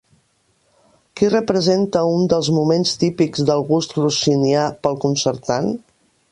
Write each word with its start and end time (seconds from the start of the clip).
Qui 1.19 1.27
representa 1.33 2.01
un 2.13 2.25
dels 2.33 2.49
moments 2.57 2.95
típics 3.03 3.45
del 3.51 3.63
gust 3.69 3.95
rossinià 4.01 4.67
pel 4.87 5.01
concertant? 5.07 5.73